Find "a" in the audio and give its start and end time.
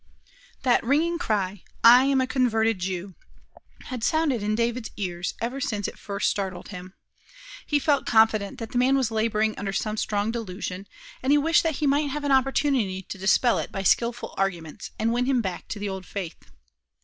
2.21-2.25